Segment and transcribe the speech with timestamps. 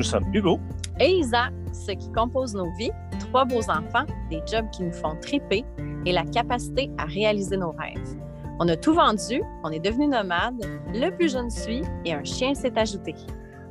[0.00, 0.58] Nous sommes Hugo
[0.98, 5.14] et Isa, ce qui compose nos vies, trois beaux enfants, des jobs qui nous font
[5.20, 5.62] triper
[6.06, 8.16] et la capacité à réaliser nos rêves.
[8.60, 12.54] On a tout vendu, on est devenu nomade, le plus jeune suit et un chien
[12.54, 13.14] s'est ajouté.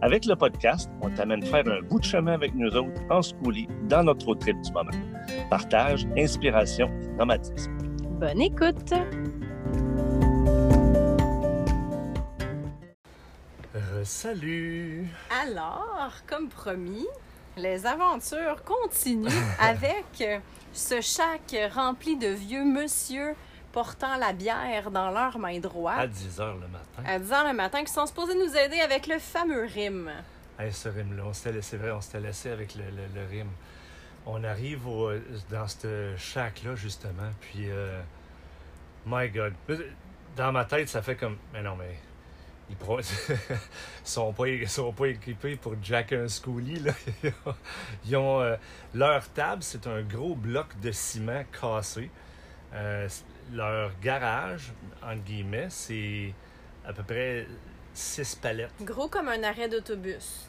[0.04, 3.68] Avec le podcast, on t'amène faire un bout de chemin avec nous autres en schoolie
[3.90, 4.92] dans notre road trip du moment.
[5.50, 7.76] Partage, inspiration, nomadisme.
[8.20, 8.94] Bonne écoute!
[14.04, 15.08] Salut!
[15.44, 17.08] Alors, comme promis,
[17.58, 19.30] les aventures continuent
[19.60, 20.24] avec
[20.74, 23.36] ce chac rempli de vieux monsieur
[23.72, 26.00] portant la bière dans leur main droite.
[26.00, 27.04] À 10 h le matin.
[27.06, 30.12] À 10 h le matin, qui sont supposés nous aider avec le fameux rime.
[30.58, 33.52] Hey, ce rime-là, on s'était laissé, vrai, on s'était laissé avec le, le, rime.
[34.26, 35.12] On arrive au,
[35.50, 38.02] dans ce chac-là, justement, puis, euh,
[39.06, 39.54] my God.
[40.36, 41.98] Dans ma tête, ça fait comme, mais non, mais
[42.70, 43.02] ils ne
[44.04, 46.80] sont, pas, sont pas équipés pour jack un schoolie.
[46.80, 46.94] Là.
[48.06, 48.56] Ils ont, euh,
[48.94, 52.10] leur table, c'est un gros bloc de ciment cassé.
[52.74, 53.08] Euh,
[53.52, 54.72] leur garage,
[55.02, 56.34] entre guillemets, c'est
[56.86, 57.48] à peu près
[57.94, 58.72] six palettes.
[58.82, 60.48] Gros comme un arrêt d'autobus.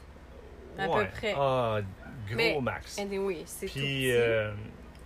[0.78, 1.34] À peu près.
[1.36, 1.80] Ah,
[2.30, 3.00] gros max.
[3.10, 3.72] oui, c'est tout.
[3.72, 4.52] Puis, euh,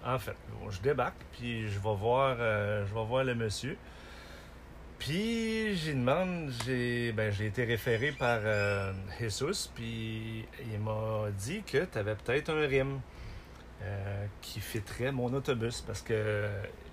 [0.04, 0.36] en fait,
[0.68, 3.78] je débarque, puis je vais voir, je vais voir le monsieur.
[4.98, 11.98] Puis, j'ai demande, j'ai été référé par euh, Jesus, puis il m'a dit que tu
[11.98, 13.00] avais peut-être un rime
[13.82, 16.48] euh, qui fitterait mon autobus parce que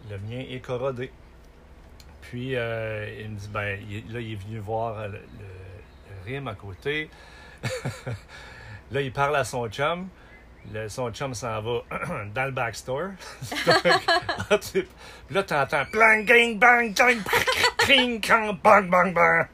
[0.09, 1.11] le mien est corrodé.
[2.21, 3.79] Puis, euh, il me dit, ben,
[4.09, 7.09] là, il est venu voir le, le rime à côté.
[8.91, 10.07] là, il parle à son chum.
[10.73, 11.81] Le, son chum s'en va
[12.33, 13.11] dans le backstore.
[15.31, 17.17] Là, t'entends plang, gang, bang, gang,
[18.63, 19.47] bang, bang, bang.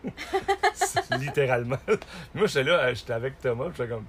[1.19, 1.77] Littéralement.
[2.33, 4.05] Moi, j'étais là, j'étais avec Thomas, j'étais comme,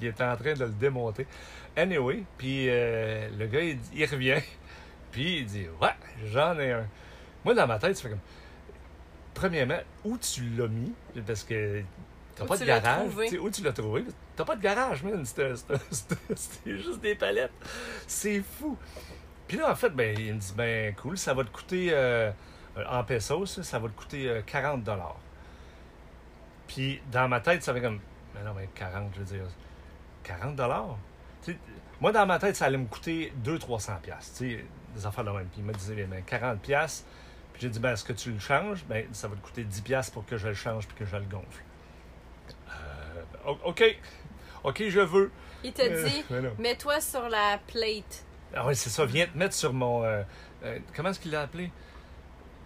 [0.00, 1.26] il était en train de le démonter.
[1.76, 4.40] Anyway, puis euh, le gars, il, revient,
[5.10, 5.94] puis il dit, ouais,
[6.26, 6.86] j'en ai un.
[7.44, 8.20] Moi, dans ma tête, ça fait comme,
[9.34, 10.94] premièrement, où tu l'as mis?
[11.26, 11.82] Parce que
[12.36, 13.10] T'as pas de garage?
[13.40, 14.04] Où tu l'as trouvé?
[14.36, 15.24] T'as pas de garage, man.
[15.24, 15.54] C'était
[16.66, 17.52] juste des palettes.
[18.06, 18.76] C'est fou.
[19.46, 22.32] Puis là, en fait, ben, il me dit, ben cool, ça va te coûter, euh,
[22.88, 25.20] en pesos, ça va te coûter 40 euh, dollars.
[26.66, 28.00] Puis dans ma tête, ça fait comme,
[28.34, 29.46] mais non, mais 40, je veux dire,
[30.22, 30.96] 40 dollars?
[32.00, 35.46] Moi, dans ma tête, ça allait me coûter 200-300 piastres, des affaires de même.
[35.46, 37.06] Puis il me disait, ben 40 piastres.
[37.52, 38.84] Puis j'ai dit, ben, est-ce que tu le changes?
[38.88, 41.16] Ben, ça va te coûter 10 piastres pour que je le change puis que je
[41.16, 41.62] le gonfle.
[43.46, 43.98] OK.
[44.64, 45.30] OK, je veux.
[45.62, 46.24] Il te euh, dit,
[46.58, 48.24] mets-toi sur la plate.
[48.54, 49.04] Ah oui, c'est ça.
[49.04, 50.04] Viens te mettre sur mon.
[50.04, 50.22] Euh,
[50.64, 51.70] euh, comment est-ce qu'il l'a appelé?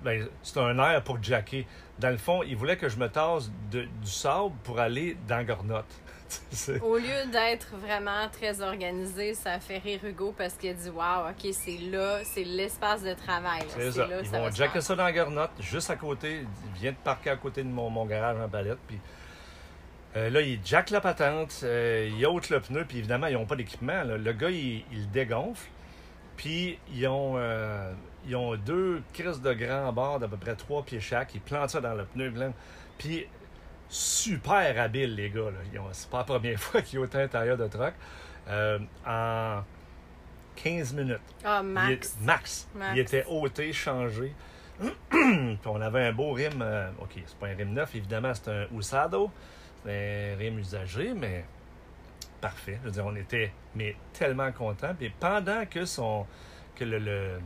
[0.02, 1.66] Ben, c'est un air pour jacker.
[1.98, 5.92] Dans le fond, il voulait que je me tasse du sable pour aller dans Gornotte.
[6.82, 11.30] Au lieu d'être vraiment très organisé, ça fait rire Hugo parce qu'il a dit Waouh,
[11.30, 13.62] OK, c'est là, c'est l'espace de travail.
[13.68, 14.06] C'est ça.
[14.22, 16.44] Ils vont jacker ça dans Gornotte, juste à côté.
[16.74, 18.78] Il vient de parquer à côté de mon, mon garage en palette.
[18.86, 19.00] Puis
[20.16, 23.46] euh, là, il jack la patente, euh, il ôte le pneu, puis évidemment, ils n'ont
[23.46, 24.02] pas d'équipement.
[24.04, 25.68] Le gars, il, il, dégonfle,
[26.36, 27.92] puis ils ont, euh,
[28.26, 31.34] ils ont deux crises de grand bord d'à peu près trois pieds chaque.
[31.34, 32.32] Ils plantent ça dans le pneu.
[32.96, 33.26] Puis
[33.90, 35.50] super habile, les gars.
[35.92, 37.94] C'est pas la première fois qu'ils ont été à l'intérieur de truck.
[39.06, 39.62] en
[40.56, 41.20] 15 minutes.
[41.44, 42.16] Ah, max.
[42.22, 42.66] max.
[42.92, 44.32] Il était ôté, changé.
[45.10, 46.64] puis on avait un beau rime.
[46.98, 49.30] OK, c'est pas un rime neuf, évidemment, c'est un Usado.
[49.78, 51.44] C'était rime usagé, mais
[52.40, 52.78] parfait.
[52.82, 54.94] Je veux dire, on était mais tellement contents.
[55.00, 56.26] Et pendant que son
[56.74, 57.38] que le, le,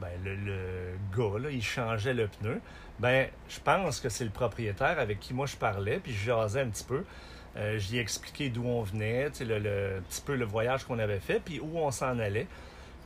[0.00, 2.60] ben, le, gars, là, il changeait le pneu,
[2.98, 6.62] ben, je pense que c'est le propriétaire avec qui moi je parlais, puis je jasais
[6.62, 7.04] un petit peu.
[7.56, 11.20] Euh, J'y ai expliqué d'où on venait, le, le, petit peu le voyage qu'on avait
[11.20, 12.46] fait, puis où on s'en allait.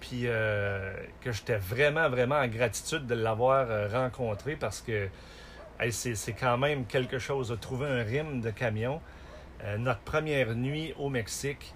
[0.01, 5.09] Puis euh, que j'étais vraiment, vraiment en gratitude de l'avoir euh, rencontré parce que
[5.91, 9.01] c'est quand même quelque chose de trouver un rime de camion.
[9.65, 11.73] Euh, notre première nuit au Mexique,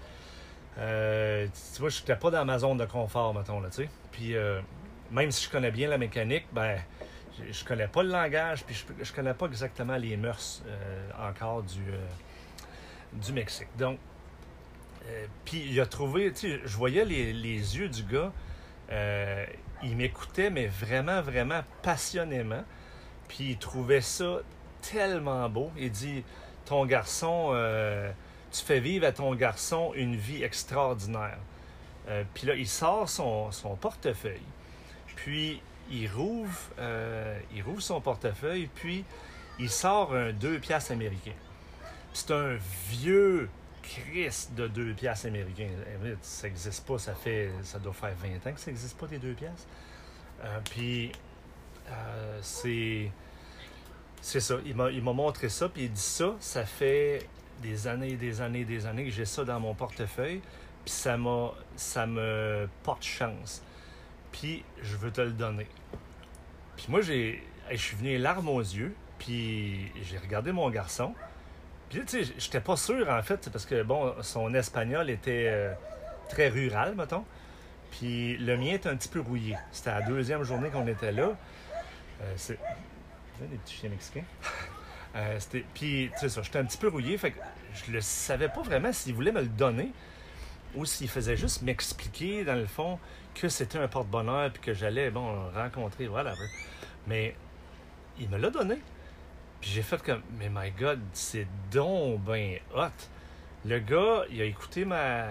[0.77, 3.89] euh, tu vois, je n'étais pas dans ma zone de confort, mettons, là, tu sais.
[4.11, 4.61] Puis, euh,
[5.11, 6.77] même si je connais bien la mécanique, ben,
[7.37, 10.61] je, ne connais pas le langage, puis je, je connais pas exactement les mœurs
[11.19, 11.81] encore du,
[13.13, 13.69] du Mexique.
[13.77, 13.97] Donc,
[15.45, 18.31] puis il a trouvé, tu sais, je voyais les, les, yeux du gars,
[19.81, 22.63] il m'écoutait, mais vraiment, vraiment passionnément.
[23.29, 24.39] Puis il trouvait ça
[24.81, 25.71] tellement beau.
[25.77, 26.25] Il dit
[26.65, 28.11] Ton garçon, euh,
[28.51, 31.37] tu fais vivre à ton garçon une vie extraordinaire.
[32.09, 34.41] Euh, puis là, il sort son, portefeuille.
[35.15, 35.61] Puis
[35.91, 39.05] il rouvre, euh, il rouvre son portefeuille, puis
[39.59, 41.33] il sort un 2 piastres américain.
[42.13, 42.57] C'est un
[42.89, 43.49] vieux
[43.83, 45.69] Christ de deux piastres américains.
[46.03, 49.07] Eh, Ça n'existe pas, ça fait ça doit faire 20 ans que ça n'existe pas
[49.07, 49.67] des deux piastres.
[50.71, 51.11] Puis
[51.89, 53.11] euh, c'est
[54.21, 54.55] c'est ça.
[54.65, 57.27] Il m'a montré ça, puis il dit ça, ça fait
[57.61, 60.41] des années, des années, des années que j'ai ça dans mon portefeuille,
[60.85, 61.17] puis ça
[61.75, 63.63] ça me porte chance.
[64.31, 65.67] Puis je veux te le donner.
[66.75, 71.13] Puis moi j'ai je suis venu larmes aux yeux, puis j'ai regardé mon garçon.
[71.89, 75.73] Puis, tu sais, j'étais pas sûr, en fait, parce que, bon, son espagnol était euh,
[76.29, 77.25] très rural, mettons.
[77.91, 79.57] Puis, le mien était un petit peu rouillé.
[79.71, 81.31] C'était la deuxième journée qu'on était là.
[82.21, 82.59] Euh, c'est.
[83.39, 84.25] Des petits chiens mexicains?
[85.15, 85.39] Euh,
[85.73, 87.17] Puis, tu sais, ça, j'étais un petit peu rouillé.
[87.17, 87.39] Fait que
[87.73, 89.91] je le savais pas vraiment s'il voulait me le donner
[90.75, 92.99] ou s'il faisait juste m'expliquer, dans le fond,
[93.33, 96.35] que c'était un porte-bonheur puis que j'allais, bon, rencontrer, voilà.
[97.07, 97.35] Mais
[98.19, 98.75] il me l'a donné.
[99.61, 102.89] Puis j'ai fait comme, mais my God, c'est donc ben hot.
[103.65, 105.25] Le gars, il a écouté ma,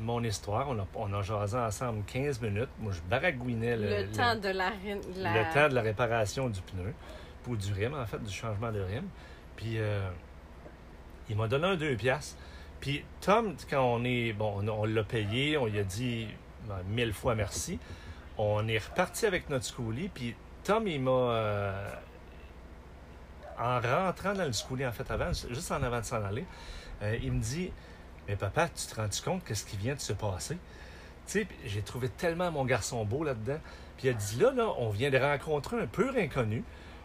[0.00, 0.68] mon histoire.
[0.68, 2.68] On a, on a jasé ensemble 15 minutes.
[2.78, 4.70] Moi, je baragouinais le, Le, temps de la,
[5.16, 6.92] la- le temps de la réparation du pneu,
[7.46, 9.04] ou du rim, en fait, du changement de rim.
[9.56, 10.08] Puis euh,
[11.28, 12.36] il m'a donné un 2 piastres.
[12.80, 16.28] Puis Tom, quand on est, bon, on, on l'a payé, on lui a dit
[16.68, 17.78] ben, mille fois merci.
[18.38, 21.88] On est reparti avec notre schoolie, puis Tom, il m'a, euh,
[23.58, 26.44] en rentrant dans le schoolie, en fait, avant, juste en avant de s'en aller,
[27.02, 27.72] euh, il me dit,
[28.28, 30.58] mais papa, tu te rends compte qu'est-ce qui vient de se passer?
[31.26, 33.58] Tu j'ai trouvé tellement mon garçon beau là-dedans.
[33.96, 36.62] Puis il a dit, là, là, on vient de rencontrer un pur inconnu.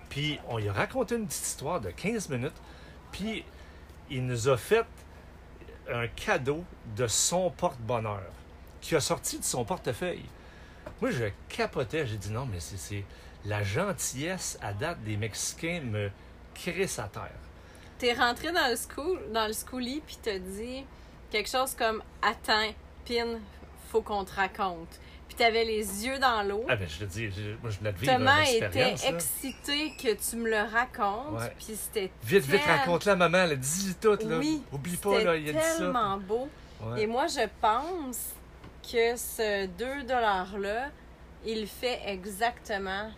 [0.10, 2.62] Puis on lui a raconté une petite histoire de 15 minutes.
[3.12, 3.44] Puis
[4.10, 4.86] il nous a fait
[5.90, 6.64] un cadeau
[6.96, 8.24] de son porte-bonheur
[8.82, 10.26] qui a sorti de son portefeuille.
[11.02, 12.06] Moi, je capotais.
[12.06, 13.04] J'ai dit non, mais c'est-
[13.46, 16.12] la gentillesse à date des Mexicains me
[16.54, 17.32] crisse à terre.
[17.98, 20.86] T'es rentré dans le school, dans le schoolie, puis t'as dit
[21.32, 22.74] quelque chose comme Attends,
[23.08, 23.40] Pin,
[23.90, 25.00] faut qu'on te raconte.
[25.28, 26.66] Puis t'avais les yeux dans l'eau.
[26.68, 30.14] Ah ben, je te dis, je- moi, je venais de vivre Thomas était excité que
[30.14, 31.40] tu me le racontes.
[31.40, 31.54] Ouais.
[31.58, 33.46] Puis c'était Vite, vite, tel- raconte-la, maman.
[33.46, 34.38] là, Dis-y tout, là.
[34.38, 35.78] Oui, Oublie pas, là, il a dit ça.
[35.78, 36.50] tellement beau.
[36.84, 37.04] Ouais.
[37.04, 38.34] Et moi, je pense
[38.84, 40.90] que ce 2 $-là,
[41.46, 43.10] il fait exactement.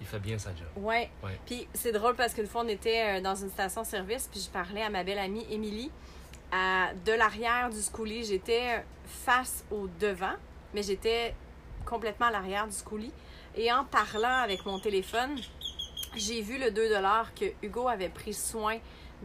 [0.00, 0.66] Il fait bien sa job.
[0.76, 1.08] Ouais.
[1.22, 1.38] Ouais.
[1.46, 4.82] Puis c'est drôle parce qu'une fois, on était euh, dans une station-service, puis je parlais
[4.82, 5.90] à ma belle amie Émilie.
[6.54, 10.34] À- De l'arrière du schoolie, j'étais face au devant,
[10.72, 11.34] mais j'étais
[11.84, 13.12] complètement à l'arrière du schoolie.
[13.56, 15.36] Et en parlant avec mon téléphone,
[16.16, 16.88] j'ai vu le 2
[17.38, 18.78] que Hugo avait pris soin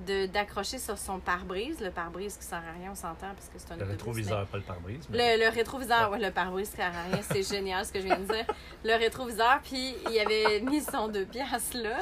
[0.08, 1.80] de- d'accrocher sur son pare-brise.
[1.82, 4.58] Le pare-brise qui sert à rien, on s'entend, parce que c'est un Le rétroviseur, pas
[4.58, 5.06] le pare-brise.
[5.10, 8.06] mais- le, le rétroviseur, ouais, le pare-brise sert à rien, c'est génial ce que je
[8.06, 8.46] viens de dire.
[8.84, 11.98] Le rétroviseur, puis il avait mis son deux piastres là.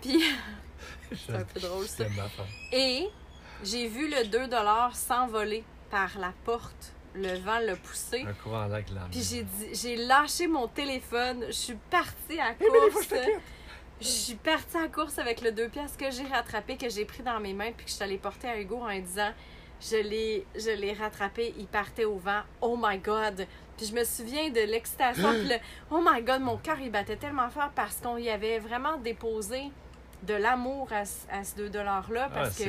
[0.00, 0.22] Puis
[1.26, 2.04] c'est un peu drôle ça.
[2.72, 3.08] Et
[3.64, 4.48] j'ai vu le 2
[4.94, 6.92] s'envoler par la porte.
[7.14, 8.24] Le vent l'a poussé.
[8.28, 8.68] Un courant
[9.10, 13.08] Puis j'ai dit- j'ai lâché mon téléphone, je suis partie à course.
[14.00, 17.22] je suis partie à course avec le deux piastres que j'ai rattrapé, que j'ai pris
[17.22, 19.32] dans mes mains, puis que je suis allée porter à Hugo en lui disant
[19.80, 22.42] je l'ai, je l'ai rattrapé, il partait au vent.
[22.60, 23.46] Oh my God!
[23.76, 25.30] Puis je me souviens de l'excitation.
[25.30, 25.54] puis le,
[25.90, 29.70] oh my God, mon cœur, il battait tellement fort parce qu'on y avait vraiment déposé
[30.24, 32.02] de l'amour à, ce- à ce 2 $-là.
[32.26, 32.64] Ah, Parce que.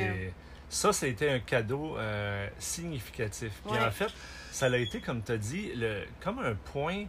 [0.70, 3.52] Ça, c'était un cadeau euh, significatif.
[3.66, 3.84] Puis Ouais.
[3.86, 4.12] en fait,
[4.52, 7.06] ça a été, comme tu as dit, le, comme un point,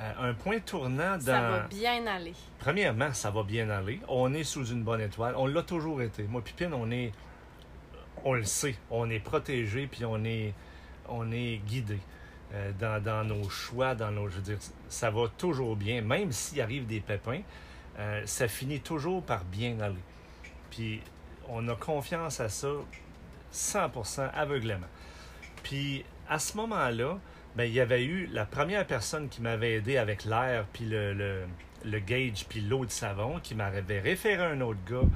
[0.00, 1.20] euh, un point tournant dans.
[1.24, 2.34] Ça va bien aller.
[2.58, 4.00] Premièrement, ça va bien aller.
[4.08, 5.34] On est sous une bonne étoile.
[5.36, 6.24] On l'a toujours été.
[6.24, 7.12] Moi, Pipine, on est.
[8.24, 8.74] On le sait.
[8.90, 10.52] On est protégé, puis on est,
[11.08, 11.98] on est guidé
[12.52, 14.28] euh, dans, dans nos choix, dans nos.
[14.28, 16.02] Je veux dire, ça va toujours bien.
[16.02, 17.42] Même s'il arrive des pépins,
[18.24, 19.94] ça finit toujours par bien aller.
[20.70, 21.00] Puis
[21.48, 22.68] on a confiance à ça
[23.52, 24.86] 100% aveuglément.
[25.62, 27.18] Puis à ce moment-là,
[27.56, 31.12] ben, il y avait eu la première personne qui m'avait aidé avec l'air, puis le,
[31.12, 31.44] le,
[31.84, 35.08] le gauge, puis l'eau de savon, qui m'avait référé un autre gars,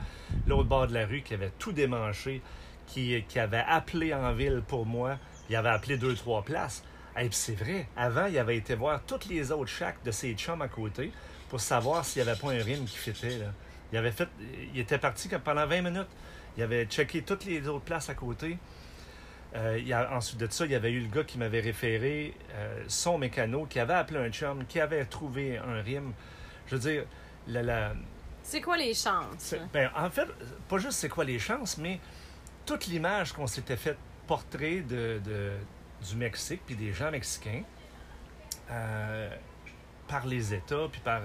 [0.47, 2.43] l'autre bord de la rue, qui avait tout démanché,
[2.87, 5.19] qui, avait appelé en ville pour moi.
[5.49, 6.85] Il avait appelé deux, trois places.
[7.17, 10.33] Et puis c'est vrai, avant, il avait été voir toutes les autres shacks de ses
[10.35, 11.13] chums à côté
[11.49, 13.41] pour savoir s'il n'y avait pas un rime qui fitait.
[13.93, 14.29] Il avait fait.
[14.75, 16.09] Il était parti comme pendant 20 minutes.
[16.57, 18.59] Il avait checké toutes les autres places à côté.
[19.55, 21.61] Euh, il y a- ensuite de ça, il y avait eu le gars qui m'avait
[21.61, 26.13] référé euh, son mécano, qui avait appelé un chum, qui avait trouvé un rime.
[26.67, 27.05] Je veux dire,
[27.49, 27.93] la, la-
[28.43, 29.55] C'est quoi les chances?
[29.73, 30.27] ben, en fait,
[30.69, 32.01] pas juste c'est quoi les chances, mais
[32.65, 33.97] toute l'image qu'on s'était fait
[34.27, 35.53] portrait de, de-
[36.09, 37.63] du Mexique puis des gens mexicains
[38.71, 39.29] euh,
[40.09, 41.21] par les États puis par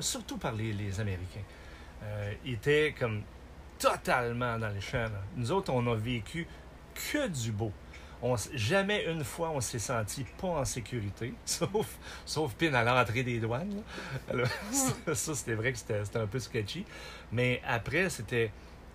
[0.00, 1.42] surtout par les, les Américains
[2.02, 3.22] euh, était comme
[3.78, 4.98] totalement dans les champs.
[5.04, 5.22] là.
[5.36, 6.46] Nous autres, on a vécu
[6.94, 7.72] que du beau.
[8.24, 13.24] On, jamais une fois on s'est senti pas en sécurité, sauf, sauf pin à l'entrée
[13.24, 13.82] des douanes.
[14.30, 16.84] Alors, ça, ça, c'était vrai que c'était un peu sketchy.
[17.32, 18.52] Mais après, c'était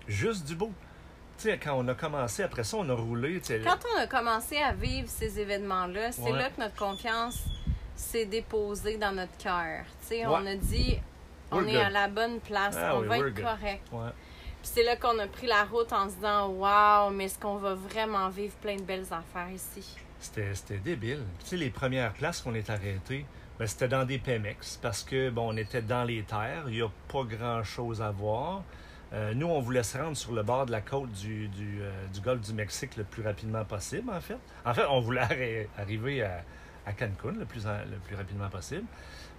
[0.07, 0.71] juste du beau.
[1.37, 3.41] Tu sais, quand on a commencé, après ça, on a roulé.
[3.63, 6.31] Quand on a commencé à vivre ces événements-là, c'est Ouais.
[6.31, 7.43] là que notre confiance
[7.95, 9.83] s'est déposée dans notre cœur.
[10.09, 10.25] Ouais.
[10.25, 10.99] on a dit,
[11.51, 11.81] on We're est good.
[11.81, 13.43] à la bonne place, Ah on oui, va être good.
[13.43, 13.81] correct.
[13.91, 14.09] Ouais.
[14.61, 17.57] Puis c'est là qu'on a pris la route en se disant, waouh, mais est-ce qu'on
[17.57, 19.95] va vraiment vivre plein de belles affaires ici?
[20.19, 21.23] C'était débile.
[21.41, 23.25] Tu sais, les premières places qu'on est arrêtés,
[23.59, 26.81] ben, c'était dans des Pemex parce que, bon, on était dans les terres, il n'y
[26.81, 28.63] a pas grand-chose à voir.
[29.13, 31.91] Euh, nous, on voulait se rendre sur le bord de la côte du, du, euh,
[32.13, 34.37] du golfe du Mexique le plus rapidement possible, en fait.
[34.65, 36.43] En fait, on voulait arri- arriver à,
[36.85, 38.83] à Cancun le plus, en- le plus rapidement possible.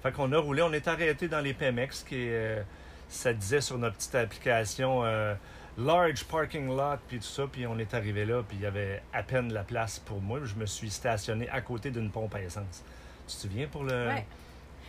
[0.03, 2.63] Fait qu'on a roulé, on est arrêté dans les Pemex, qui est, euh,
[3.09, 5.35] ça disait sur notre petite application euh,
[5.77, 9.03] large parking lot, puis tout ça, puis on est arrivé là, puis il y avait
[9.13, 10.41] à peine la place pour moi.
[10.45, 12.83] Je me suis stationné à côté d'une pompe à essence.
[13.27, 14.09] Tu te souviens pour le.
[14.09, 14.27] Ouais.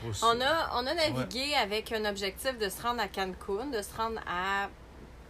[0.01, 3.81] pour- On a, on a navigué avec un objectif de se rendre à Cancun, de
[3.81, 4.69] se rendre à,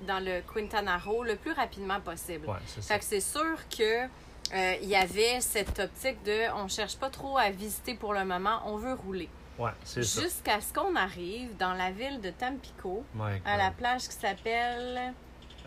[0.06, 2.48] dans le Quintana Roo le plus rapidement possible.
[2.48, 2.94] Ouais, c'est ça.
[2.94, 4.04] Fait que c'est sûr que
[4.54, 8.26] euh, il y avait cette optique de on cherche pas trop à visiter pour le
[8.26, 9.30] moment, on veut rouler.
[9.60, 9.72] Ouais.
[9.96, 13.04] Jusqu'à ce qu'on arrive dans la ville de Tampico,
[13.46, 15.14] à la plage qui s'appelle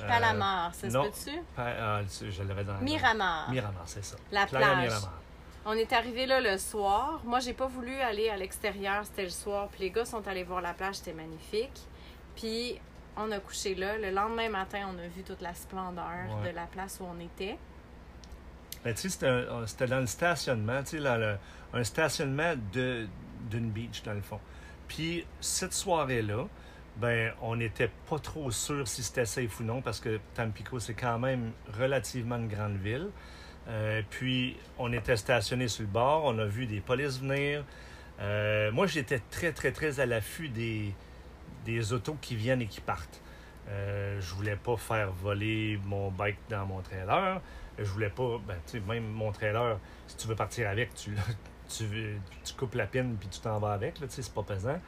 [0.00, 2.30] Euh, Palamar, ça se peut-tu?
[2.30, 3.50] Je l'avais dans Miramar.
[3.50, 4.16] Miramar, c'est ça.
[4.32, 4.78] La plage.
[4.88, 5.20] Miramar.
[5.66, 7.20] On est arrivé là le soir.
[7.24, 9.68] Moi, j'ai pas voulu aller à l'extérieur, c'était le soir.
[9.68, 11.78] Puis les gars sont allés voir la plage, c'était magnifique.
[12.34, 12.80] Puis
[13.16, 13.98] on a couché là.
[13.98, 16.04] Le lendemain matin, on a vu toute la splendeur
[16.42, 16.50] Ouais.
[16.50, 17.58] de la place où on était.
[18.84, 19.10] Mais tu sais,
[19.66, 21.36] c'était dans le stationnement, tu sais, le-
[21.74, 23.06] un stationnement de-
[23.50, 24.40] d'une beach, dans le fond.
[24.88, 26.46] Puis, cette soirée-là,
[26.96, 30.94] ben, on n'était pas trop sûr si c'était safe ou non, parce que Tampico, c'est
[30.94, 33.08] quand même relativement une grande ville.
[33.68, 37.64] Euh, puis, on était stationné sur le bord, on a vu des polices venir.
[38.20, 40.94] Euh, moi, j'étais très, très, très à l'affût des,
[41.64, 43.22] des autos qui viennent et qui partent.
[43.68, 47.40] Euh, je voulais pas faire voler mon bike dans mon trailer.
[47.78, 51.16] Je voulais pas, ben, tu sais, même mon trailer, si tu veux partir avec, tu,
[51.78, 54.78] tu, coupes la pine puis tu t'en vas avec, là, tu sais, c'est pas pesant.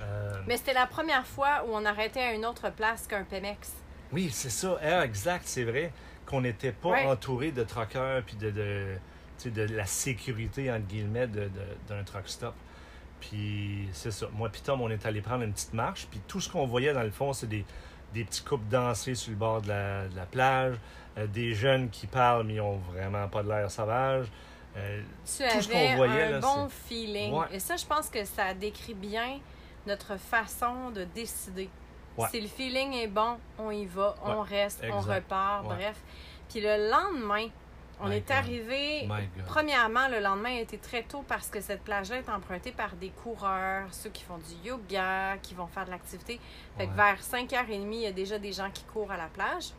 [0.00, 3.72] Euh, Mais c'était la première fois où on arrêtait à une autre place qu'un Pemex.
[4.12, 4.78] Oui, c'est ça.
[4.82, 5.92] Ah, exact, c'est vrai
[6.26, 7.06] qu'on n'était pas Ouais.
[7.06, 12.54] entouré de truckers puis de, de, la sécurité, entre guillemets, d'un truck stop.
[13.20, 14.26] Puis c'est ça.
[14.32, 16.06] Moi puis Tom, on est allé prendre une petite marche.
[16.10, 17.64] Puis tout ce qu'on voyait, dans le fond, c'est des,
[18.12, 20.76] des petits couples dansés sur le bord de la, de la plage,
[21.16, 24.26] euh, des jeunes qui parlent, mais ils ont vraiment pas de l'air sauvage.
[24.76, 27.32] Euh, Tu Tout ce qu'on avais voyait, un là, bon feeling.
[27.32, 27.46] Ouais.
[27.52, 29.40] Et ça, je pense que ça décrit bien
[29.86, 31.70] notre façon de décider.
[32.16, 32.28] Ouais.
[32.30, 35.96] Si le feeling est bon, on y va, on reste, on repart, bref.
[36.48, 37.48] Puis le lendemain,
[38.00, 38.36] on My est God.
[38.36, 39.08] arrivé.
[39.46, 43.86] Premièrement, le lendemain été très tôt parce que cette plage-là est empruntée par des coureurs,
[43.92, 46.38] ceux qui font du yoga, qui vont faire de l'activité.
[46.76, 49.70] Fait que vers 5h30, il y a déjà des gens qui courent à la plage.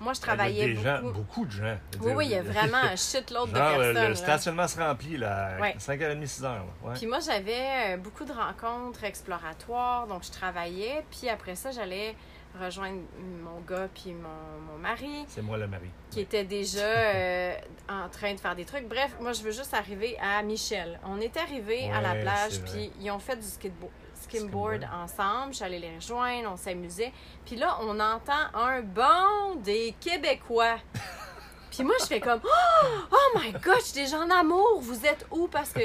[0.00, 1.12] Moi, je Il y a travaillais des gens, beaucoup.
[1.18, 1.76] beaucoup de gens.
[2.00, 3.94] Oui, oui, il y a vraiment un shitload de Genre, personnes.
[3.94, 4.14] le, le là.
[4.14, 5.74] stationnement se remplit là, Ouais.
[5.78, 6.42] 5h30, 6h.
[6.42, 6.64] là.
[6.84, 6.94] Ouais.
[6.94, 11.04] Puis moi, j'avais euh, beaucoup de rencontres exploratoires, donc je travaillais.
[11.10, 12.14] Puis après ça, j'allais
[12.60, 13.00] rejoindre
[13.42, 15.90] mon gars puis mon, mon mari, C'est moi le mari.
[16.10, 17.54] qui était déjà euh,
[17.88, 18.88] en train de faire des trucs.
[18.88, 20.98] Bref, moi, je veux juste arriver à Michel.
[21.04, 23.90] On est arrivé à la plage, puis ils ont fait du skidbo-
[24.28, 24.88] Skimboard.
[24.92, 25.54] ensemble.
[25.54, 27.12] J'allais les rejoindre, on s'amusait.
[27.44, 30.76] Puis là, on entend un bond des Québécois.
[31.70, 34.78] Puis moi, je fais comme Oh, oh my God, je suis déjà en amour.
[34.80, 35.46] Vous êtes où?
[35.46, 35.80] Parce que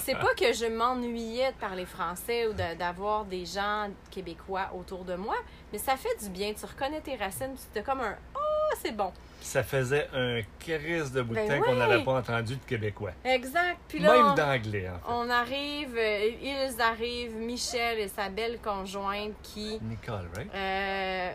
[0.00, 5.04] c'est pas que je m'ennuyais de parler français ou de- d'avoir des gens québécois autour
[5.04, 5.36] de moi,
[5.72, 6.52] mais ça fait du bien.
[6.52, 9.10] Tu reconnais tes racines, tu es comme un Oh, c'est bon.
[9.42, 13.12] Ça faisait un crise de bout de Ben temps qu'on n'avait pas entendu de Québécois.
[13.24, 13.78] Exact.
[13.88, 15.12] Puis là, Même on- d'anglais, en fait.
[15.12, 19.78] on arrive, euh, ils arrivent, Michel et sa belle conjointe qui.
[19.82, 20.50] Nicole, right?
[20.54, 21.32] Euh,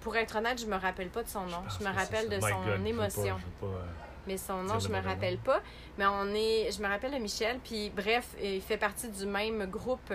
[0.00, 1.62] pour être honnête, je me rappelle pas de son nom.
[1.78, 2.36] Je me rappelle de.
[2.36, 3.36] My son God, pas- émotion.
[3.60, 3.82] pas, euh,
[4.26, 5.40] Mais son nom, je me rappelle nom.
[5.44, 5.60] pas.
[5.98, 6.70] Mais on est.
[6.70, 7.58] Je me rappelle de Michel.
[7.64, 10.12] Puis bref, il fait partie du même groupe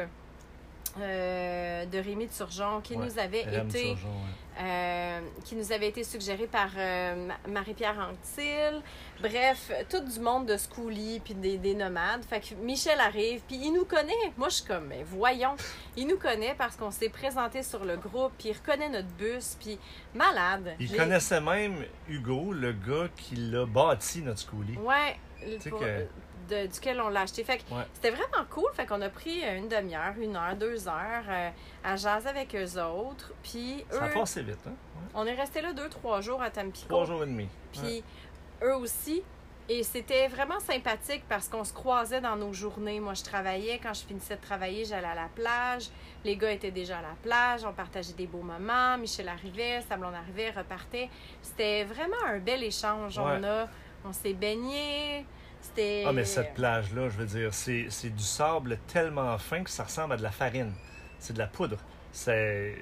[1.02, 3.68] euh, de Rémi de Surgeon qui Ouais, nous avait été.
[3.90, 4.62] Turgeon, ouais.
[4.62, 8.82] euh, qui nous avait été suggéré par euh, Ma- Marie-Pierre Anctil.
[9.22, 12.24] Bref, tout du monde de Schoolie puis des, des nomades.
[12.26, 14.14] Fait que Michel arrive, puis il nous connaît.
[14.38, 15.56] Moi, je suis comme, mais voyons.
[15.98, 19.58] Il nous connaît parce qu'on s'est présenté sur le groupe, puis il reconnaît notre bus,
[19.60, 19.80] puis
[20.14, 20.76] malade.
[20.80, 24.78] Il connaissait même Hugo, le gars qui l'a bâti, notre schoolie.
[24.78, 25.18] Ouais.
[25.60, 26.06] sais pour- que-
[26.50, 27.44] de- duquel on l'a acheté.
[27.44, 27.84] Fait Ouais.
[27.94, 28.70] c'était vraiment cool.
[28.74, 31.50] Fait qu'on a pris euh, une demi-heure, une heure, deux heures euh,
[31.84, 33.32] à jaser avec eux autres.
[33.44, 34.72] Puis eux, Ça a passé vite, hein?
[34.72, 35.10] Ouais.
[35.16, 36.88] on est resté là deux, trois jours à Tampico.
[36.90, 37.48] Trois jours et demi.
[37.72, 38.68] Puis Ouais.
[38.68, 39.24] eux aussi.
[39.70, 43.00] Et c'était vraiment sympathique parce qu'on se croisait dans nos journées.
[43.00, 43.80] Moi, je travaillais.
[43.82, 45.88] Quand je finissais de travailler, j'allais à la plage.
[46.26, 47.64] Les gars étaient déjà à la plage.
[47.64, 48.98] On partageait des beaux moments.
[48.98, 51.10] Michel arrivait, Sablon arrivait, repartait.
[51.42, 53.18] C'était vraiment un bel échange.
[53.18, 53.70] On a,
[54.04, 55.26] on s'est baigné.
[55.64, 56.04] C'était.
[56.06, 59.84] Ah, mais cette plage-là, je veux dire, c'est c'est du sable tellement fin que ça
[59.86, 60.74] ressemble à de la farine.
[61.20, 61.78] C'est de la poudre.
[62.12, 62.76] C'est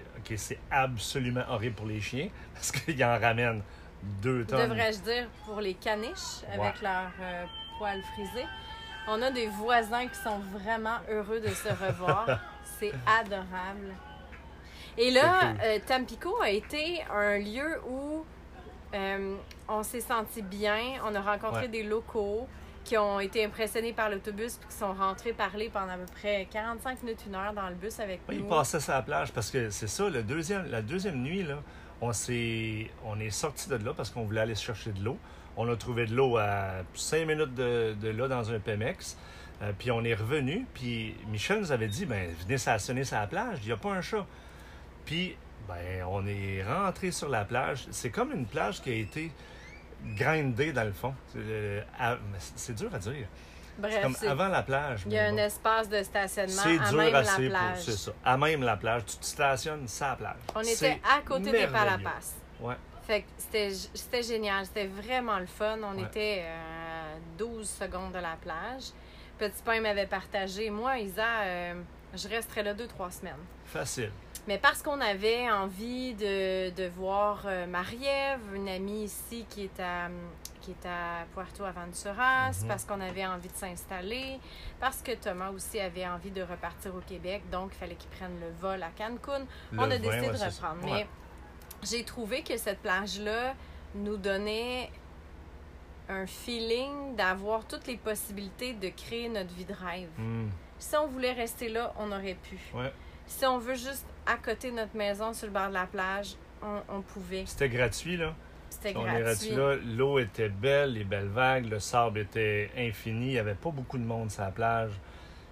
[0.69, 3.61] absolument horrible pour les chiens parce qu'ils en ramènent
[4.21, 4.67] deux tonnes.
[4.69, 6.73] devrais-je dire, pour les caniches avec Ouais.
[6.81, 7.45] leurs euh,
[7.77, 8.47] poils frisés?
[9.07, 12.27] On a des voisins qui sont vraiment heureux de se revoir.
[12.79, 13.93] C'est adorable.
[14.97, 15.61] Et là, cool.
[15.63, 18.25] euh, Tampico a été un lieu où
[18.93, 19.35] euh,
[19.69, 20.99] on s'est senti bien.
[21.05, 21.67] On a rencontré Ouais.
[21.69, 22.47] des locaux
[22.83, 26.47] qui ont été impressionnés par l'autobus puis qui sont rentrés parler pendant à peu près
[26.51, 28.41] 45 minutes, une heure dans le bus avec Ouais, nous.
[28.41, 31.59] ils passaient sur la plage parce que c'est ça, le deuxième, la deuxième nuit, là,
[32.01, 35.17] on, s'est, on est sorti de là parce qu'on voulait aller chercher de l'eau.
[35.57, 39.17] On a trouvé de l'eau à 5 minutes de, de là dans un Pemex.
[39.61, 43.27] Euh, puis on est revenu, puis Michel nous avait dit ben venez stationner sur la
[43.27, 44.25] plage, il n'y a pas un chat.
[45.05, 45.35] Puis
[45.67, 47.85] ben on est rentré sur la plage.
[47.91, 49.31] C'est comme une plage qui a été
[50.15, 51.13] grindée dans le fond.
[51.27, 53.27] C'est, euh, dur à dire.
[53.77, 55.03] Bref, comme avant la plage.
[55.05, 55.37] il y a un bon.
[55.39, 57.77] espace de stationnement C'est à dur même la plage.
[57.83, 58.11] C'est ça.
[58.23, 59.05] À même la plage.
[59.05, 60.35] Tu te stationnes la plage.
[60.55, 61.67] On était à côté des.
[61.67, 62.35] Palapas.
[62.59, 62.75] Ouais.
[63.07, 63.27] Fait que
[63.93, 64.65] c'était génial.
[64.65, 65.77] C'était vraiment le fun.
[65.83, 66.03] On Ouais.
[66.03, 68.91] était euh, à 12 secondes de la plage.
[69.39, 70.69] Petit Pain m'avait partagé.
[70.69, 71.73] Moi, Isa, euh,
[72.13, 73.33] je resterais là deux, trois semaines.
[73.65, 74.11] Facile.
[74.47, 79.79] Mais parce qu'on avait envie de, de voir euh, Marie-Ève, une amie ici qui est
[79.79, 80.09] à,
[80.61, 82.67] qui est à Puerto Aventuras, Mhm.
[82.67, 84.39] parce qu'on avait envie de s'installer,
[84.79, 88.39] parce que Thomas aussi avait envie de repartir au Québec, donc il fallait qu'il prenne
[88.39, 89.45] le vol à Cancun.
[89.77, 90.83] on a décidé de reprendre.
[90.85, 90.91] Ouais.
[90.91, 91.07] Mais
[91.83, 93.53] j'ai trouvé que cette plage-là
[93.93, 94.89] nous donnait
[96.09, 100.09] un feeling d'avoir toutes les possibilités de créer notre vie de rêve.
[100.17, 100.49] Hmm.
[100.79, 102.57] Si on voulait rester là, on aurait pu.
[102.73, 102.91] Ouais.
[103.27, 106.35] Si on veut juste à côté de notre maison, sur le bord de la plage,
[106.61, 107.43] on, on pouvait.
[107.45, 108.33] C'était gratuit, là.
[108.69, 109.51] C'était On gratuit.
[109.51, 109.75] là.
[109.97, 113.27] L'eau était belle, les belles vagues, le sable était infini.
[113.27, 114.91] Il n'y avait pas beaucoup de monde sur la plage.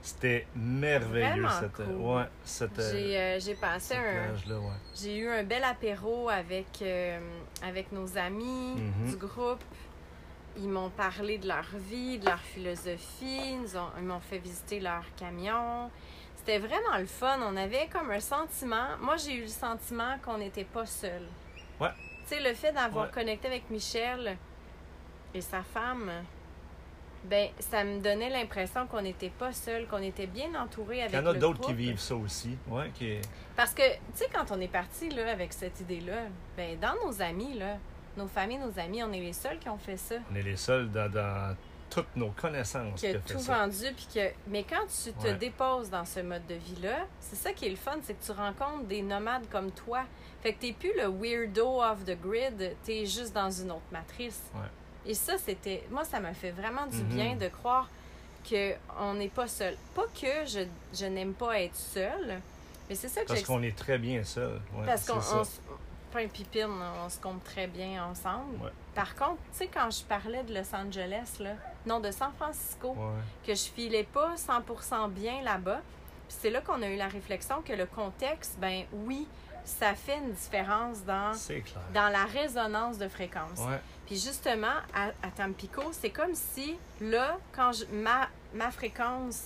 [0.01, 1.95] C'était merveilleux, cette, cool.
[1.97, 4.59] ouais, cette, euh, J'ai euh, j'ai passé cette un, plage-là.
[4.59, 4.73] Ouais.
[4.95, 7.19] J'ai eu un bel apéro avec, euh,
[7.61, 9.09] avec nos amis Mhm.
[9.11, 9.61] du groupe.
[10.57, 13.41] Ils m'ont parlé de leur vie, de leur philosophie.
[13.51, 15.89] Ils, nous ont- ils m'ont fait visiter leur camion.
[16.49, 17.37] C'était vraiment le fun.
[17.43, 18.97] On avait comme un sentiment.
[18.99, 21.21] Moi, j'ai eu le sentiment qu'on n'était pas seul.
[21.79, 21.91] Ouais.
[22.27, 23.11] Tu sais, le fait d'avoir Ouais.
[23.13, 24.35] connecté avec Michel
[25.35, 26.09] et sa femme,
[27.25, 31.13] ben, ça me donnait l'impression qu'on n'était pas seul, qu'on était bien entouré Il avec
[31.13, 32.57] y en a d'autres qui vivent ça aussi.
[32.67, 33.19] Ouais, qui...
[33.55, 36.23] Parce que, tu sais, quand on est parti là, avec cette idée-là,
[36.57, 37.77] ben, dans nos amis, là,
[38.17, 40.15] nos familles, nos amis, on est les seuls qui ont fait ça.
[40.31, 41.55] On est les seuls dans, dans
[41.89, 43.65] toutes nos connaissances Qui a tout ça.
[43.65, 43.85] vendu.
[43.95, 44.29] Puis que...
[44.47, 45.33] Mais quand tu te Ouais.
[45.35, 48.31] déposes dans ce mode de vie-là, c'est ça qui est le fun, c'est que tu
[48.31, 50.03] rencontres des nomades comme toi.
[50.41, 54.41] Fait que t'es plus le weirdo of the grid, t'es juste dans une autre matrice.
[54.55, 54.61] Ouais.
[55.05, 55.83] Et ça, c'était.
[55.91, 57.07] Moi, ça m'a fait vraiment du Mhm.
[57.07, 57.89] bien de croire
[58.49, 59.75] qu'on n'est pas seul.
[59.95, 60.61] Pas que je,
[60.93, 62.39] je n'aime pas être seule,
[62.87, 64.21] mais c'est ça que Parce qu'on est très bien.
[64.21, 65.19] Ouais, Parce qu'on
[66.11, 66.69] pain pipine,
[67.05, 68.55] on se compte très bien ensemble.
[68.63, 68.71] Ouais.
[68.95, 71.51] Par contre, tu sais, quand je parlais de Los Angeles, là,
[71.85, 73.21] non, de San Francisco, Ouais.
[73.45, 75.81] que je filais pas 100% bien là-bas,
[76.27, 79.27] puis c'est là qu'on a eu la réflexion que le contexte, ben oui,
[79.65, 81.31] ça fait une différence dans,
[81.93, 83.59] dans la résonance de fréquence.
[83.59, 83.79] Ouais.
[84.07, 89.45] Puis justement, à, à Tampico, c'est comme si là, quand je- ma, ma fréquence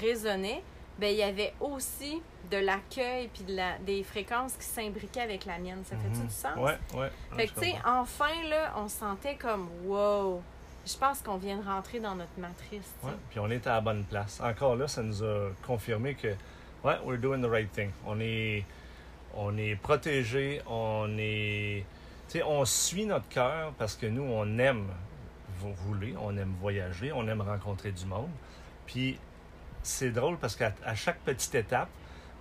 [0.00, 0.62] résonnait,
[0.98, 5.44] ben il y avait aussi de l'accueil puis de la, des fréquences qui s'imbriquaient avec
[5.44, 5.82] la mienne.
[5.88, 6.26] Ça fait-tu Mhm.
[6.26, 6.56] du sens?
[6.56, 7.10] Ouais, ouais.
[7.36, 10.42] Fait que, tu sais, enfin, là, on se sentait comme wow.
[10.86, 12.94] Je pense qu'on vient de rentrer dans notre matrice.
[13.02, 14.40] Ouais, puis on est à la bonne place.
[14.40, 16.28] Encore là, ça nous a confirmé que,
[16.84, 17.90] ouais, we're doing the right thing.
[18.06, 18.64] On est,
[19.34, 21.84] on est protégé, on est,
[22.28, 24.86] tu sais, on suit notre cœur parce que nous, on aime
[25.86, 28.30] rouler, on aime voyager, on aime rencontrer du monde.
[28.86, 29.18] Puis
[29.82, 31.88] c'est drôle parce qu'à chaque petite étape,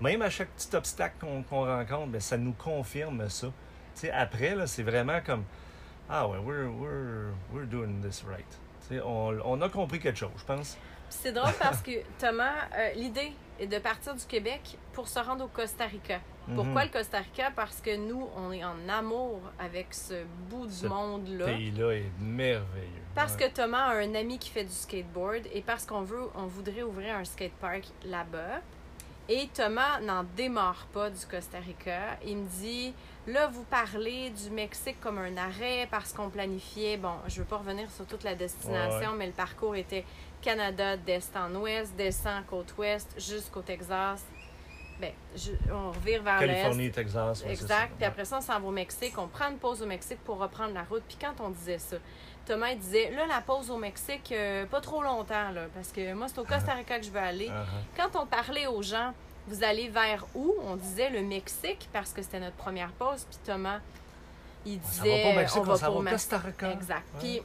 [0.02, 1.16] même à chaque petit obstacle
[1.50, 3.48] qu'on rencontre, ben, ça nous confirme ça.
[3.96, 5.44] Tu sais, après, c'est vraiment comme,
[6.10, 8.46] ah ouais, we're, we're, we're doing this right.
[9.06, 10.78] On, on a compris quelque chose, je pense.
[11.10, 15.46] c'est drôle parce que Thomas, euh, l'idée est de partir du Québec pour se rendre
[15.46, 16.20] au Costa Rica.
[16.56, 16.88] Pourquoi Mhm.
[16.88, 17.52] le Costa Rica?
[17.56, 21.46] Parce que nous, on est en amour avec ce bout du monde-là.
[21.46, 23.04] Ce pays-là est merveilleux.
[23.14, 23.50] Parce Ouais.
[23.50, 26.82] que Thomas a un ami qui fait du skateboard et parce qu'on veut, on voudrait
[26.82, 28.62] ouvrir un skatepark là-bas.
[29.32, 32.18] Et Thomas n'en démarre pas du Costa Rica.
[32.26, 32.94] Il me dit,
[33.28, 37.58] là, vous parlez du Mexique comme un arrêt parce qu'on planifiait, bon, je veux pas
[37.58, 40.04] revenir sur toute la destination, Ouais, mais le parcours était
[40.42, 44.24] Canada d'est en ouest, descend côte ouest jusqu'au Texas.
[45.00, 46.48] Ben, je- on revire vers l'est.
[46.48, 47.44] Californie, Texas.
[47.46, 47.94] ouais, Exact.
[47.98, 49.14] Puis après ça, on s'en va au Mexique.
[49.18, 51.04] On prend une pause au Mexique pour reprendre la route.
[51.08, 51.98] Puis quand on disait ça,
[52.50, 56.14] Thomas il disait là, la pause au Mexique, euh, pas trop longtemps, là, parce que
[56.14, 57.48] moi, c'est au Costa Rica que je veux aller.
[57.52, 57.72] Ah, ah.
[57.96, 59.14] Quand on parlait aux gens,
[59.48, 60.56] vous allez vers où?
[60.64, 63.26] On disait le Mexique parce que c'était notre première pause.
[63.30, 63.80] Puis Thomas,
[64.66, 66.04] il On disait va Mexique, on va au.
[66.04, 66.72] Costa Rica.
[66.72, 67.04] Exact.
[67.16, 67.20] Ouais.
[67.20, 67.42] Puis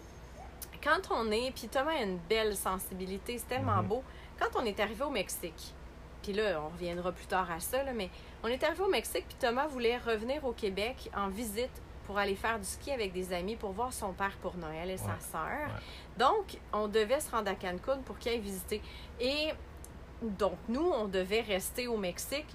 [0.83, 3.87] quand on est, puis Thomas a une belle sensibilité, c'est tellement Mhm.
[3.88, 4.03] beau.
[4.40, 5.75] Quand on est arrivé au Mexique,
[6.23, 8.09] puis là, on reviendra plus tard à ça, là, mais
[8.43, 11.71] on est arrivé au Mexique, puis Thomas voulait revenir au Québec en visite
[12.07, 14.97] pour aller faire du ski avec des amis pour voir son père pour Noël et
[14.97, 15.47] sa sœur.
[15.47, 15.83] Ouais.
[16.19, 18.81] Donc, on devait se rendre à Cancun pour qu'il aille visiter.
[19.21, 19.51] Et
[20.23, 22.47] donc, nous, on devait rester au Mexique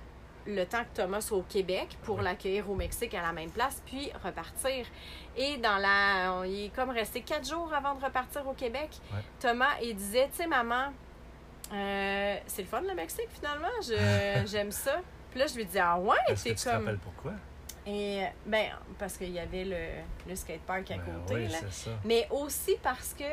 [0.48, 2.24] le temps que Thomas soit au Québec pour Ouais.
[2.24, 4.86] l'accueillir au Mexique à la même place, puis repartir.
[5.36, 6.34] Et dans la.
[6.34, 8.90] On il est comme resté quatre jours avant de repartir au Québec.
[9.40, 10.88] Thomas, il disait Tu sais, maman,
[11.74, 13.68] euh, c'est le fun le Mexique finalement,
[14.48, 15.02] j'aime ça.
[15.30, 16.80] Puis là, je lui dis Ah ouais, c'est tu te comme.
[16.80, 17.34] rappelles pourquoi?
[17.92, 18.68] Et ben,
[19.00, 21.34] parce qu'il y avait le, le skatepark à Ben côté.
[21.34, 21.58] oui, là.
[21.72, 21.92] ça.
[22.06, 23.24] Mais aussi parce que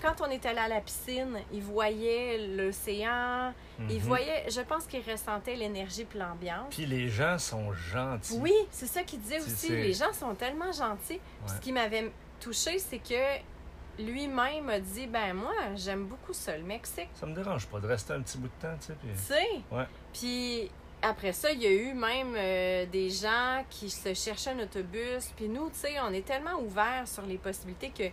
[0.00, 3.98] quand on est allé à la piscine, il voyait l'océan, il Mhm.
[4.02, 6.68] voyait, je pense qu'il ressentait l'énergie puis l'ambiance.
[6.74, 8.38] Puis les gens sont gentils.
[8.40, 9.70] Oui, c'est ça qu'il disait aussi.
[9.70, 11.14] Les gens sont tellement gentils.
[11.14, 11.48] Ouais.
[11.48, 13.38] Ce qui m'avait touché, c'est que
[13.98, 17.08] lui-même a dit Ben, moi, j'aime beaucoup ça, le Mexique.
[17.14, 18.94] Ça me dérange pas de rester un petit bout de temps, tu sais.
[19.00, 19.08] Puis...
[19.14, 19.74] Tu sais?
[19.74, 19.86] Ouais.
[20.12, 20.70] Puis
[21.02, 25.30] après ça, il y a eu même euh, des gens qui se cherchaient un autobus.
[25.36, 28.04] Puis nous, tu sais, on est tellement ouverts sur les possibilités que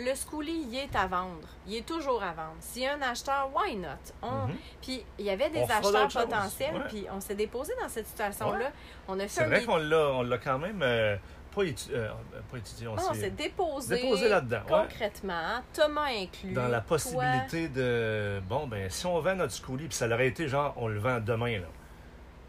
[0.00, 1.46] le schoolie, il est à vendre.
[1.66, 2.56] Il est toujours à vendre.
[2.60, 3.88] S'il y a un acheteur, why not?
[4.22, 4.56] On- Mhm.
[4.82, 6.74] Puis il y avait des On acheteurs potentiels.
[6.76, 6.88] Ouais.
[6.88, 8.58] Puis on s'est déposé dans cette situation-là.
[8.58, 8.72] Ouais.
[9.08, 11.16] On a fait C'est vrai qu'on l'a, on l'a quand même euh,
[11.54, 12.08] pas, étu- euh,
[12.50, 12.86] pas étudié.
[12.88, 14.60] On Ah, on s'est déposé, déposé là-dedans.
[14.70, 14.82] ouais.
[14.88, 16.52] concrètement, Thomas inclus.
[16.52, 16.96] Dans la toi.
[16.96, 18.40] possibilité de.
[18.48, 21.20] Bon, ben, si on vend notre schoolie, puis ça aurait été genre, on le vend
[21.20, 21.66] demain, là.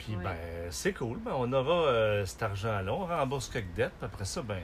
[0.04, 0.24] Puis, Ouais.
[0.24, 0.38] ben,
[0.70, 1.18] c'est cool.
[1.20, 4.60] Ben, on aura euh, cet argent-là, on rembourse quelques dettes, puis après ça, ben,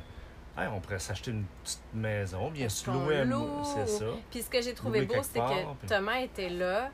[0.57, 4.05] hey, on pourrait s'acheter une petite maison, bien qu'on louer un C'est ça.
[4.31, 5.45] Puis ce que j'ai trouvé Louer beau, c'est que
[5.79, 6.89] puis- Thomas était là,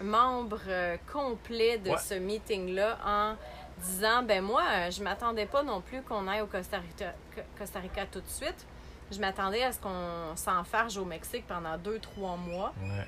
[0.00, 1.98] membre euh, complet de Ouais.
[1.98, 3.34] ce meeting-là, en
[3.82, 7.14] disant ben moi, euh, je m'attendais pas non plus qu'on aille au Costa Rica,
[7.58, 8.66] Costa Rica tout de suite.
[9.10, 12.72] Je m'attendais à ce qu'on s'enfarge au Mexique pendant deux, trois mois.
[12.82, 13.06] Ouais.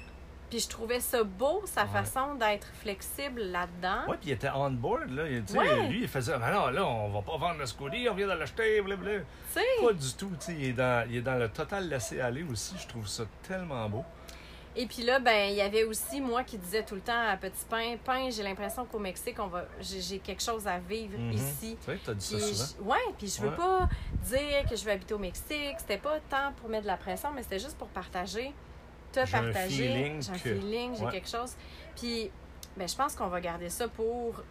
[0.51, 1.89] Puis je trouvais ça beau, sa Ouais.
[1.89, 4.09] façon d'être flexible là-dedans.
[4.09, 5.29] Ouais, puis il était on board, là.
[5.29, 5.89] Il, tu sais, Ouais.
[5.89, 8.33] Lui, il faisait, ben non, là, on va pas vendre le schoolie, on vient de
[8.33, 9.21] l'acheter, blablabla.
[9.21, 9.25] Tu
[9.61, 10.55] sais, Pas du tout, tu sais.
[10.59, 12.75] Il, est dans- il est dans le total laisser aller aussi.
[12.79, 14.05] Je trouve ça tellement beau.
[14.77, 17.37] Et puis là, ben, il y avait aussi moi qui disais tout le temps à
[17.37, 21.33] Petit Pain, Pain, j'ai l'impression qu'au Mexique, on va, j'ai quelque chose à vivre Mhm.
[21.33, 21.77] ici.
[21.85, 22.65] Tu sais, t'as dit ça souvent.
[22.79, 23.57] je- ouais, puis je veux Ouais.
[23.57, 23.89] pas
[24.23, 25.75] dire que je vais habiter au Mexique.
[25.79, 28.53] C'était pas tant pour mettre de la pression, mais c'était juste pour partager,
[29.19, 29.69] un partager.
[29.89, 31.11] feeling J'ai un que- feeling, j'ai Ouais.
[31.13, 31.55] quelque chose.
[31.97, 32.31] Puis,
[32.77, 34.43] ben, je pense qu'on va garder ça pour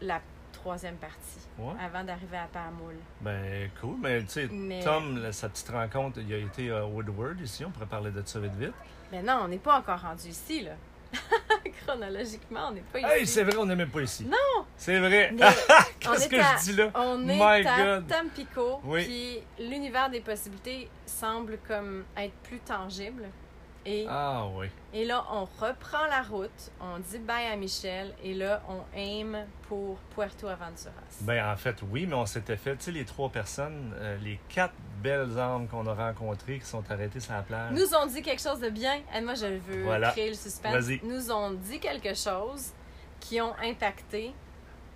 [0.00, 0.20] la
[0.52, 1.74] troisième partie, Ouais.
[1.84, 2.96] avant d'arriver à Pamoule.
[3.20, 3.96] Ben, cool.
[4.00, 7.64] Mais, tu sais, Mais- Tom, là, sa petite rencontre, il a été à Woodward ici.
[7.64, 8.72] On pourrait parler de ça vite, vite.
[9.10, 10.72] Ben non, on n'est pas encore rendu ici, là.
[11.86, 13.08] Chronologiquement, on n'est pas ici.
[13.10, 14.24] Hey, c'est vrai, on n'est même pas ici.
[14.24, 14.64] Non!
[14.76, 15.32] C'est vrai.
[16.00, 16.90] Qu'est-ce est que à- je dis là?
[16.94, 18.06] On My est à God.
[18.08, 19.04] Tampico, Oui.
[19.56, 23.24] puis l'univers des possibilités semble comme être plus tangible.
[23.86, 24.66] Et, Ah oui.
[24.92, 29.46] et là, on reprend la route, on dit bye à Michel, et là, on aim
[29.68, 30.92] pour Puerto Aventuras.
[31.22, 34.38] Ben, en fait, oui, mais on s'était fait, tu sais, les trois personnes, euh, les
[34.48, 37.72] quatre belles âmes qu'on a rencontrées qui sont arrêtées sur la plage.
[37.72, 39.00] nous ont dit quelque chose de bien.
[39.14, 40.10] Et moi, je veux Voilà.
[40.10, 40.72] créer le suspense.
[40.74, 41.00] Vas-y.
[41.04, 42.72] Nous ont dit quelque chose
[43.20, 44.32] qui ont impacté,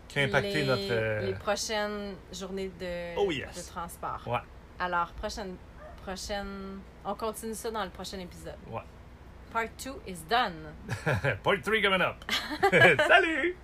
[0.08, 0.82] qui a impacté les, notre.
[0.90, 3.54] euh, les prochaines journées de, Oh, yes.
[3.56, 4.20] de transport.
[4.26, 4.38] Ouais.
[4.78, 5.54] Alors, prochaine,
[6.04, 8.56] prochaine, on continue ça dans le prochain épisode.
[8.70, 8.80] Ouais.
[9.52, 10.72] Part 2 is done.
[11.42, 12.24] Part 3 coming up.
[13.06, 13.56] Salut!